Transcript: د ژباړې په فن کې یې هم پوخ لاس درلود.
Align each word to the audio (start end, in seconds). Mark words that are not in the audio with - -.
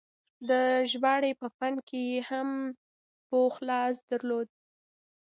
د 0.49 0.51
ژباړې 0.91 1.31
په 1.41 1.47
فن 1.57 1.73
کې 1.87 1.99
یې 2.11 2.19
هم 2.29 2.49
پوخ 3.29 3.53
لاس 3.69 3.95
درلود. 4.11 4.47